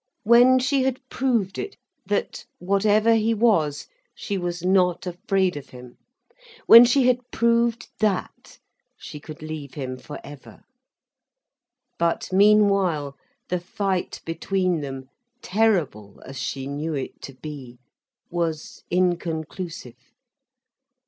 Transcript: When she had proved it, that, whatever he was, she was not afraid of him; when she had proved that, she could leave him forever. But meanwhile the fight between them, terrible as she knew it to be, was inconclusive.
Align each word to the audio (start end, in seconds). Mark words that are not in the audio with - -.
When 0.23 0.57
she 0.57 0.81
had 0.81 0.99
proved 1.09 1.59
it, 1.59 1.77
that, 2.07 2.47
whatever 2.57 3.13
he 3.13 3.35
was, 3.35 3.87
she 4.15 4.35
was 4.35 4.65
not 4.65 5.05
afraid 5.05 5.55
of 5.55 5.69
him; 5.69 5.99
when 6.65 6.85
she 6.85 7.05
had 7.05 7.19
proved 7.31 7.87
that, 7.99 8.57
she 8.97 9.19
could 9.19 9.43
leave 9.43 9.75
him 9.75 9.99
forever. 9.99 10.63
But 11.99 12.33
meanwhile 12.33 13.15
the 13.47 13.59
fight 13.59 14.23
between 14.25 14.81
them, 14.81 15.07
terrible 15.43 16.19
as 16.25 16.39
she 16.39 16.65
knew 16.65 16.95
it 16.95 17.21
to 17.21 17.35
be, 17.35 17.77
was 18.31 18.81
inconclusive. 18.89 19.99